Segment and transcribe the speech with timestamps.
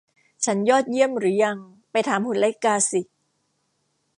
[0.45, 1.57] ฉันยอดเยี่ยมหรือยัง
[1.91, 3.01] ไปถามหุ่นไล่กาสิ